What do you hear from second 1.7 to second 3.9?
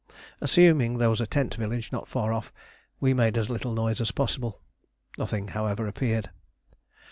not far off, we made as little